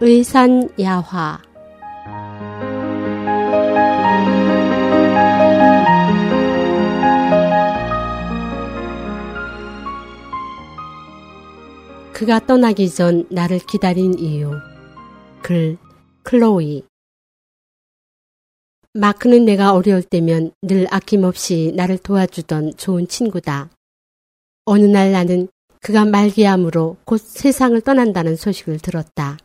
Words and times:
의산야화 0.00 1.40
그가 12.12 12.38
떠나기 12.46 12.88
전 12.90 13.26
나를 13.30 13.58
기다린 13.58 14.18
이유. 14.18 14.52
글, 15.42 15.78
클로이. 16.22 16.84
마크는 18.92 19.44
내가 19.44 19.72
어려울 19.72 20.02
때면 20.02 20.52
늘 20.62 20.86
아낌없이 20.90 21.72
나를 21.76 21.98
도와주던 21.98 22.76
좋은 22.76 23.08
친구다. 23.08 23.70
어느 24.64 24.84
날 24.84 25.12
나는 25.12 25.48
그가 25.80 26.04
말기암으로 26.04 26.98
곧 27.04 27.18
세상을 27.18 27.80
떠난다는 27.80 28.36
소식을 28.36 28.78
들었다. 28.78 29.38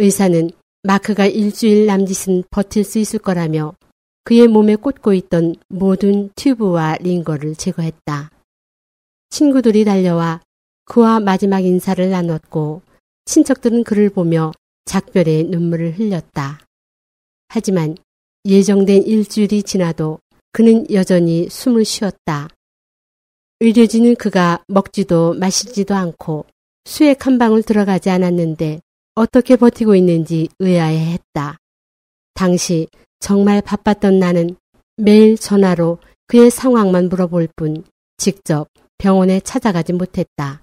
의사는 0.00 0.50
마크가 0.82 1.26
일주일 1.26 1.86
남짓은 1.86 2.44
버틸 2.50 2.84
수 2.84 2.98
있을 2.98 3.18
거라며 3.18 3.74
그의 4.24 4.48
몸에 4.48 4.76
꽂고 4.76 5.12
있던 5.14 5.56
모든 5.68 6.30
튜브와 6.36 6.96
링거를 7.00 7.54
제거했다. 7.54 8.30
친구들이 9.28 9.84
달려와 9.84 10.40
그와 10.86 11.20
마지막 11.20 11.60
인사를 11.60 12.08
나눴고 12.10 12.82
친척들은 13.26 13.84
그를 13.84 14.10
보며 14.10 14.52
작별의 14.86 15.44
눈물을 15.44 15.98
흘렸다. 15.98 16.60
하지만 17.48 17.96
예정된 18.44 19.02
일주일이 19.02 19.62
지나도 19.62 20.18
그는 20.52 20.90
여전히 20.90 21.48
숨을 21.48 21.84
쉬었다. 21.84 22.48
의료진은 23.60 24.16
그가 24.16 24.64
먹지도 24.66 25.34
마시지도 25.34 25.94
않고 25.94 26.46
수액 26.86 27.26
한 27.26 27.38
방울 27.38 27.62
들어가지 27.62 28.08
않았는데 28.08 28.80
어떻게 29.14 29.56
버티고 29.56 29.94
있는지 29.94 30.48
의아해 30.58 31.12
했다. 31.12 31.58
당시 32.34 32.88
정말 33.18 33.60
바빴던 33.60 34.18
나는 34.18 34.56
매일 34.96 35.36
전화로 35.36 35.98
그의 36.26 36.50
상황만 36.50 37.08
물어볼 37.08 37.48
뿐 37.56 37.84
직접 38.16 38.68
병원에 38.98 39.40
찾아가지 39.40 39.92
못했다. 39.92 40.62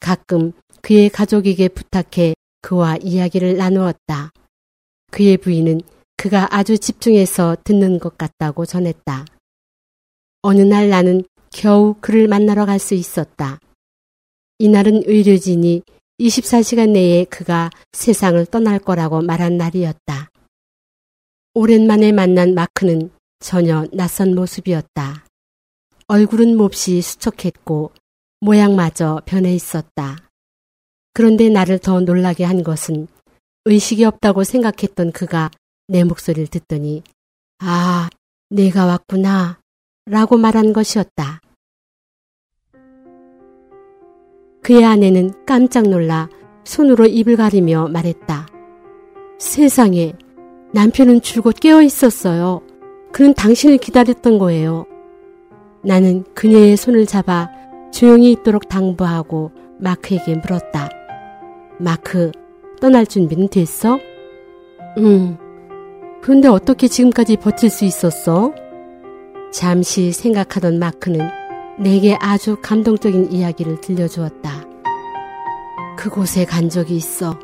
가끔 0.00 0.52
그의 0.80 1.10
가족에게 1.10 1.68
부탁해 1.68 2.34
그와 2.62 2.96
이야기를 2.96 3.56
나누었다. 3.56 4.32
그의 5.10 5.36
부인은 5.36 5.80
그가 6.16 6.48
아주 6.54 6.78
집중해서 6.78 7.56
듣는 7.64 7.98
것 7.98 8.16
같다고 8.16 8.64
전했다. 8.64 9.24
어느 10.42 10.62
날 10.62 10.88
나는 10.88 11.24
겨우 11.50 11.94
그를 12.00 12.28
만나러 12.28 12.64
갈 12.64 12.78
수 12.78 12.94
있었다. 12.94 13.58
이날은 14.58 15.02
의료진이 15.06 15.82
24시간 16.20 16.90
내에 16.90 17.24
그가 17.24 17.70
세상을 17.92 18.44
떠날 18.46 18.78
거라고 18.78 19.22
말한 19.22 19.56
날이었다. 19.56 20.30
오랜만에 21.54 22.12
만난 22.12 22.54
마크는 22.54 23.10
전혀 23.40 23.86
낯선 23.92 24.34
모습이었다. 24.34 25.24
얼굴은 26.06 26.56
몹시 26.56 27.00
수척했고 27.02 27.92
모양마저 28.40 29.22
변해 29.24 29.54
있었다. 29.54 30.30
그런데 31.14 31.48
나를 31.48 31.78
더 31.78 32.00
놀라게 32.00 32.44
한 32.44 32.62
것은 32.62 33.08
의식이 33.64 34.04
없다고 34.04 34.44
생각했던 34.44 35.12
그가 35.12 35.50
내 35.88 36.04
목소리를 36.04 36.48
듣더니 36.48 37.02
아, 37.58 38.08
내가 38.50 38.86
왔구나 38.86 39.60
라고 40.06 40.36
말한 40.36 40.72
것이었다. 40.72 41.40
그의 44.62 44.84
아내는 44.84 45.32
깜짝 45.44 45.88
놀라 45.88 46.28
손으로 46.64 47.06
입을 47.06 47.36
가리며 47.36 47.88
말했다. 47.88 48.46
세상에, 49.38 50.14
남편은 50.72 51.20
줄곧 51.20 51.56
깨어 51.58 51.82
있었어요. 51.82 52.62
그는 53.10 53.34
당신을 53.34 53.78
기다렸던 53.78 54.38
거예요. 54.38 54.86
나는 55.82 56.24
그녀의 56.34 56.76
손을 56.76 57.06
잡아 57.06 57.50
조용히 57.92 58.30
있도록 58.32 58.68
당부하고 58.68 59.50
마크에게 59.80 60.36
물었다. 60.36 60.88
마크, 61.78 62.30
떠날 62.80 63.04
준비는 63.04 63.48
됐어? 63.48 63.98
응. 64.98 65.36
그런데 66.22 66.46
어떻게 66.46 66.86
지금까지 66.86 67.36
버틸 67.36 67.68
수 67.68 67.84
있었어? 67.84 68.54
잠시 69.52 70.12
생각하던 70.12 70.78
마크는 70.78 71.20
내게 71.82 72.16
아주 72.20 72.56
감동적인 72.62 73.32
이야기를 73.32 73.80
들려주었다. 73.80 74.50
그곳에 75.96 76.44
간 76.44 76.68
적이 76.68 76.96
있어. 76.96 77.38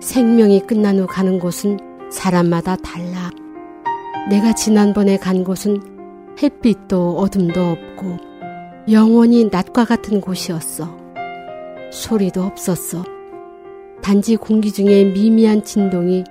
생명이 0.00 0.60
끝난 0.66 0.98
후 0.98 1.06
가는 1.06 1.38
곳은 1.38 1.78
사람마다 2.10 2.76
달라. 2.76 3.30
내가 4.28 4.52
지난번에 4.52 5.16
간 5.16 5.44
곳은 5.44 5.80
햇빛도 6.42 7.18
어둠도 7.18 7.60
없고 7.60 8.16
영원히 8.90 9.48
낮과 9.50 9.84
같은 9.84 10.20
곳이었어. 10.20 10.96
소리도 11.92 12.42
없었어. 12.42 13.04
단지 14.02 14.36
공기 14.36 14.72
중에 14.72 15.04
미미한 15.04 15.62
진동이 15.64 16.24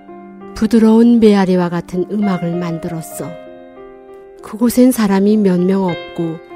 부드러운 0.54 1.20
메아리와 1.20 1.70
같은 1.70 2.06
음악을 2.12 2.56
만들었어. 2.58 3.30
그곳엔 4.44 4.92
사람이 4.92 5.38
몇 5.38 5.60
명 5.60 5.84
없고 5.86 6.55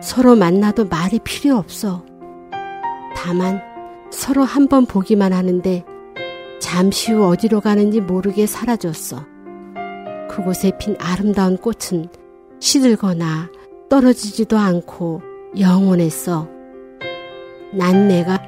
서로 0.00 0.34
만나도 0.36 0.86
말이 0.86 1.18
필요 1.20 1.56
없어. 1.56 2.04
다만 3.16 3.60
서로 4.10 4.42
한 4.44 4.66
번 4.68 4.86
보기만 4.86 5.32
하는데 5.32 5.84
잠시 6.60 7.12
후 7.12 7.26
어디로 7.26 7.60
가는지 7.60 8.00
모르게 8.00 8.46
사라졌어. 8.46 9.24
그곳에 10.30 10.72
핀 10.78 10.96
아름다운 10.98 11.56
꽃은 11.56 12.08
시들거나 12.60 13.50
떨어지지도 13.88 14.58
않고 14.58 15.22
영원했어. 15.58 16.48
난 17.72 18.08
내가 18.08 18.40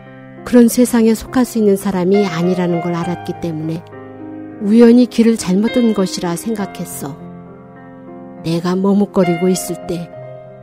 그런 0.45 0.69
세상에 0.69 1.15
속할 1.15 1.45
수 1.45 1.59
있는 1.59 1.77
사람이 1.77 2.27
아니라는 2.27 2.81
걸 2.81 2.95
알았기 2.95 3.35
때문에 3.41 3.85
우연히 4.63 5.07
길을 5.07 5.37
잘못 5.37 5.73
든 5.73 5.95
것이라 5.95 6.37
생각했어. 6.37 7.17
내가 8.45 8.77
머뭇거리고 8.77 9.49
있을 9.49 9.87
때 9.87 10.11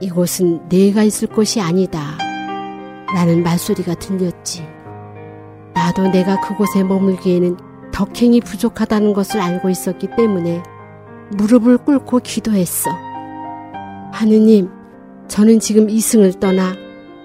이곳은 0.02 0.70
내가 0.70 1.04
있을 1.04 1.28
곳이 1.28 1.62
아니다. 1.62 2.18
라는 3.14 3.44
말소리가 3.44 3.96
들렸지. 3.96 4.64
나도 5.74 6.10
내가 6.10 6.40
그곳에 6.42 6.84
머물기에는 6.84 7.58
덕행이 7.92 8.42
부족하다는 8.42 9.14
것을 9.14 9.42
알고 9.42 9.70
있었기 9.70 10.10
때문에 10.16 10.64
무릎을 11.32 11.80
꿇고 11.80 12.20
기도했어. 12.20 12.90
하느님, 14.12 14.70
저는 15.28 15.60
지금 15.60 15.90
이승을 15.90 16.34
떠나 16.40 16.76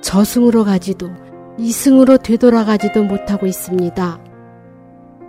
저승으로 0.00 0.64
가지도 0.64 1.10
이승으로 1.58 2.18
되돌아가지도 2.18 3.04
못하고 3.04 3.46
있습니다. 3.46 4.18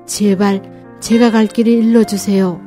제발 0.06 0.98
제가 1.00 1.32
갈 1.32 1.48
길을 1.48 1.72
일러주세요. 1.72 2.60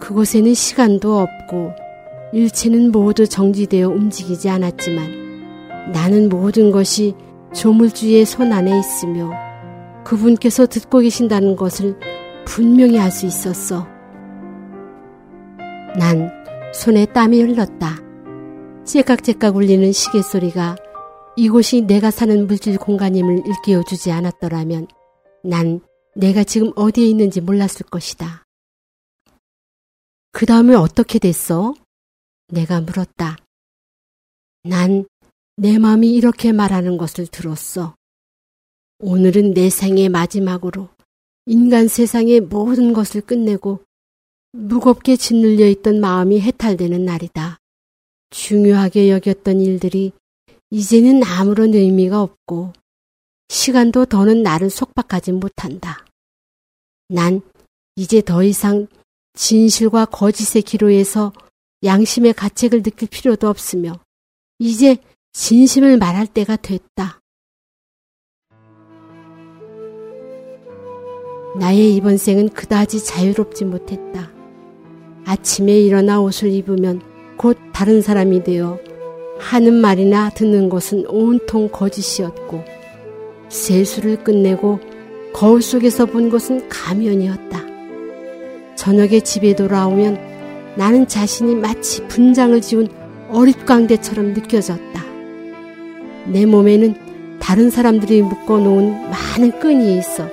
그곳에는 0.00 0.54
시간도 0.54 1.18
없고 1.18 1.74
일체는 2.32 2.92
모두 2.92 3.28
정지되어 3.28 3.88
움직이지 3.88 4.48
않았지만 4.48 5.92
나는 5.92 6.28
모든 6.28 6.70
것이 6.70 7.14
조물주의 7.54 8.24
손 8.24 8.52
안에 8.52 8.78
있으며 8.78 9.30
그분께서 10.04 10.66
듣고 10.66 11.00
계신다는 11.00 11.56
것을 11.56 11.98
분명히 12.44 12.98
알 12.98 13.10
수 13.10 13.26
있었어. 13.26 13.86
난 15.98 16.30
손에 16.72 17.06
땀이 17.06 17.42
흘렀다. 17.42 17.98
째깍째깍 18.84 19.56
울리는 19.56 19.92
시계 19.92 20.22
소리가 20.22 20.76
이곳이 21.36 21.82
내가 21.82 22.10
사는 22.10 22.46
물질 22.46 22.78
공간임을 22.78 23.42
일깨워 23.46 23.84
주지 23.84 24.10
않았더라면 24.10 24.86
난 25.44 25.80
내가 26.16 26.44
지금 26.44 26.72
어디에 26.76 27.06
있는지 27.06 27.40
몰랐을 27.40 27.86
것이다. 27.90 28.44
그 30.32 30.46
다음에 30.46 30.74
어떻게 30.74 31.18
됐어? 31.18 31.74
내가 32.52 32.80
물었다. 32.80 33.36
난 34.64 35.04
내 35.56 35.78
마음이 35.78 36.14
이렇게 36.14 36.50
말하는 36.50 36.96
것을 36.96 37.26
들었어. 37.26 37.94
오늘은 39.00 39.52
내 39.52 39.68
생의 39.68 40.08
마지막으로 40.08 40.88
인간 41.44 41.88
세상의 41.88 42.40
모든 42.40 42.94
것을 42.94 43.20
끝내고 43.20 43.84
무겁게 44.52 45.16
짓눌려 45.16 45.66
있던 45.68 46.00
마음이 46.00 46.40
해탈되는 46.40 47.04
날이다. 47.04 47.58
중요하게 48.30 49.10
여겼던 49.10 49.60
일들이 49.60 50.12
이제는 50.70 51.22
아무런 51.22 51.74
의미가 51.74 52.22
없고 52.22 52.72
시간도 53.50 54.06
더는 54.06 54.42
나를 54.42 54.70
속박하지 54.70 55.32
못한다. 55.32 56.06
난 57.08 57.42
이제 57.94 58.22
더 58.22 58.42
이상 58.42 58.86
진실과 59.34 60.06
거짓의 60.06 60.62
기로에서 60.62 61.32
양심의 61.84 62.34
가책을 62.34 62.82
느낄 62.82 63.08
필요도 63.08 63.48
없으며 63.48 63.98
이제 64.58 64.96
진심을 65.32 65.98
말할 65.98 66.26
때가 66.26 66.56
됐다. 66.56 67.20
나의 71.58 71.94
이번 71.94 72.16
생은 72.16 72.50
그다지 72.50 73.04
자유롭지 73.04 73.64
못했다. 73.64 74.30
아침에 75.24 75.80
일어나 75.80 76.20
옷을 76.20 76.50
입으면 76.50 77.02
곧 77.36 77.58
다른 77.72 78.00
사람이 78.00 78.44
되어 78.44 78.78
하는 79.38 79.74
말이나 79.74 80.30
듣는 80.30 80.68
것은 80.68 81.06
온통 81.06 81.68
거짓이었고 81.70 82.64
세수를 83.48 84.22
끝내고 84.24 84.80
거울 85.32 85.60
속에서 85.60 86.06
본 86.06 86.30
것은 86.30 86.68
가면이었다. 86.68 87.60
저녁에 88.76 89.20
집에 89.20 89.54
돌아오면 89.54 90.31
나는 90.76 91.06
자신이 91.06 91.54
마치 91.54 92.06
분장을 92.08 92.60
지운 92.60 92.88
어릿광대처럼 93.28 94.32
느껴졌다. 94.32 95.02
내 96.26 96.46
몸에는 96.46 96.94
다른 97.40 97.70
사람들이 97.70 98.22
묶어놓은 98.22 99.10
많은 99.10 99.58
끈이 99.58 99.98
있어 99.98 100.28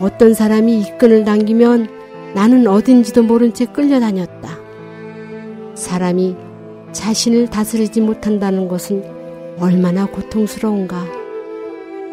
어떤 0.00 0.32
사람이 0.32 0.80
이 0.80 0.98
끈을 0.98 1.24
당기면 1.24 1.88
나는 2.34 2.66
어딘지도 2.66 3.22
모른 3.22 3.52
채 3.52 3.66
끌려다녔다. 3.66 4.58
사람이 5.74 6.36
자신을 6.92 7.48
다스리지 7.48 8.00
못한다는 8.00 8.68
것은 8.68 9.04
얼마나 9.58 10.06
고통스러운가. 10.06 11.06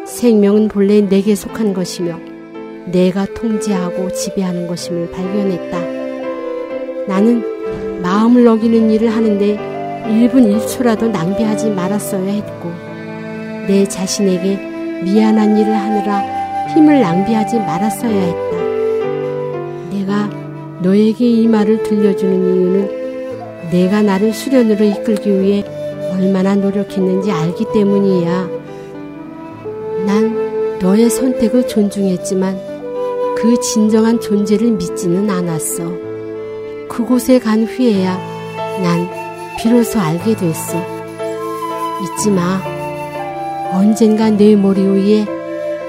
생명은 0.06 0.68
본래 0.68 1.00
내게 1.00 1.34
속한 1.34 1.74
것이며 1.74 2.18
내가 2.86 3.26
통제하고 3.34 4.12
지배하는 4.12 4.66
것임을 4.66 5.10
발견했다. 5.10 5.97
나는 7.08 7.42
마음을 8.02 8.46
어기는 8.46 8.90
일을 8.90 9.08
하는데 9.08 9.56
1분 10.06 10.54
1초라도 10.54 11.10
낭비하지 11.10 11.70
말았어야 11.70 12.30
했고, 12.30 12.70
내 13.66 13.86
자신에게 13.88 15.02
미안한 15.04 15.56
일을 15.56 15.74
하느라 15.74 16.20
힘을 16.68 17.00
낭비하지 17.00 17.56
말았어야 17.60 18.10
했다. 18.10 18.56
내가 19.90 20.28
너에게 20.82 21.28
이 21.30 21.48
말을 21.48 21.82
들려주는 21.82 22.34
이유는 22.34 23.70
내가 23.70 24.02
나를 24.02 24.32
수련으로 24.32 24.84
이끌기 24.84 25.40
위해 25.40 25.64
얼마나 26.12 26.54
노력했는지 26.54 27.32
알기 27.32 27.66
때문이야. 27.72 28.48
난 30.06 30.78
너의 30.78 31.08
선택을 31.08 31.66
존중했지만 31.66 32.56
그 33.36 33.58
진정한 33.60 34.20
존재를 34.20 34.72
믿지는 34.72 35.30
않았어. 35.30 36.07
그곳에 36.88 37.38
간 37.38 37.64
후에야 37.64 38.16
난 38.82 39.08
비로소 39.58 40.00
알게 40.00 40.34
됐어. 40.36 40.82
잊지 42.02 42.30
마. 42.30 42.60
언젠가 43.72 44.30
내 44.30 44.56
머리 44.56 44.82
위에 44.82 45.26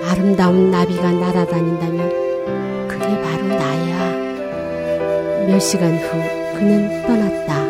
아름다운 0.10 0.70
나비가 0.72 1.12
날아다닌다면 1.12 2.88
그게 2.88 3.06
바로 3.22 3.48
나야. 3.48 5.48
몇 5.48 5.60
시간 5.60 5.96
후 5.98 6.10
그는 6.58 7.06
떠났다. 7.08 7.69